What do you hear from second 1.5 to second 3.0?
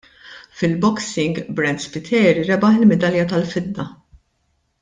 Brent Spiteri rebaħ